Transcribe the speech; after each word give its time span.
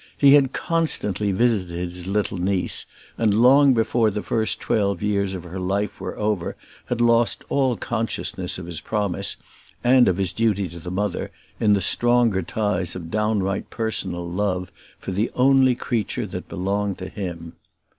He 0.17 0.33
had 0.33 0.51
constantly 0.51 1.31
visited 1.31 1.77
his 1.77 2.07
little 2.07 2.39
niece, 2.39 2.87
and 3.19 3.35
long 3.39 3.75
before 3.75 4.09
the 4.09 4.23
first 4.23 4.59
twelve 4.59 5.03
years 5.03 5.35
of 5.35 5.43
her 5.43 5.59
life 5.59 6.01
were 6.01 6.17
over 6.17 6.55
had 6.87 7.01
lost 7.01 7.43
all 7.49 7.77
consciousness 7.77 8.57
of 8.57 8.65
his 8.65 8.81
promise, 8.81 9.37
and 9.83 10.07
of 10.07 10.17
his 10.17 10.33
duty 10.33 10.67
to 10.69 10.79
the 10.79 10.89
mother, 10.89 11.29
in 11.59 11.73
the 11.73 11.81
stronger 11.81 12.41
ties 12.41 12.95
of 12.95 13.11
downright 13.11 13.69
personal 13.69 14.27
love 14.27 14.71
for 14.97 15.11
the 15.11 15.29
only 15.35 15.75
creature 15.75 16.25
that 16.25 16.49
belonged 16.49 16.97
to 16.97 17.07
him. 17.07 17.53